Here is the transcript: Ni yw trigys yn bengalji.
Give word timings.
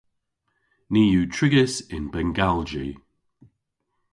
Ni 0.91 1.03
yw 1.11 1.25
trigys 1.35 1.75
yn 1.95 2.05
bengalji. 2.13 2.87